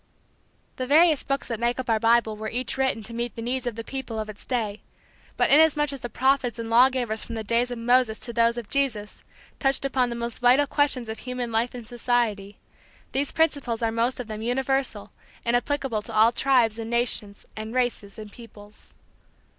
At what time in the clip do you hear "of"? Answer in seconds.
3.67-3.75, 4.17-4.29, 7.69-7.77, 8.57-8.67, 11.07-11.19, 14.19-14.25